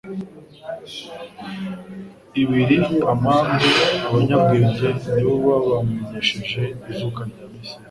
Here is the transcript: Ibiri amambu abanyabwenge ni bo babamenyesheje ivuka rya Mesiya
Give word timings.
Ibiri 2.41 2.77
amambu 3.11 3.71
abanyabwenge 4.05 4.87
ni 5.13 5.21
bo 5.27 5.33
babamenyesheje 5.45 6.61
ivuka 6.91 7.21
rya 7.29 7.45
Mesiya 7.51 7.77